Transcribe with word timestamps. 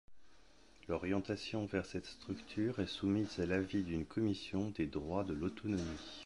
L'orientation 0.89 1.67
vers 1.67 1.85
cette 1.85 2.07
structure 2.07 2.79
est 2.79 2.87
soumise 2.87 3.39
à 3.39 3.45
l'avis 3.45 3.83
d'une 3.83 4.03
commission 4.07 4.71
des 4.71 4.87
droits 4.87 5.23
de 5.23 5.33
l'autonomie. 5.33 6.09